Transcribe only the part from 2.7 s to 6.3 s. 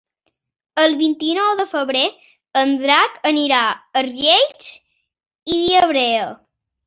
Drac anirà a Riells i Viabrea.